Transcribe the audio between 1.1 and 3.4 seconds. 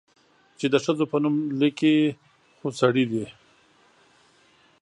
په نوم ليکي، خو سړي دي؟